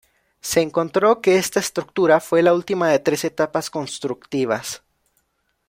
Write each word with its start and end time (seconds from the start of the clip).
Se 0.41 0.61
encontró 0.63 1.21
que 1.21 1.37
esta 1.37 1.59
estructura 1.59 2.19
fue 2.19 2.41
la 2.41 2.55
última 2.55 2.87
de 2.89 2.97
tres 2.97 3.23
etapas 3.23 3.69
constructivas. 3.69 4.81